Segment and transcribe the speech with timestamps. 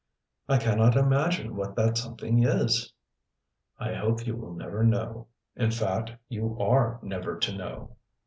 [0.49, 2.91] "I cannot imagine what that something is."
[3.77, 5.27] "I hope you will never know.
[5.55, 7.95] If fact, you are never to know."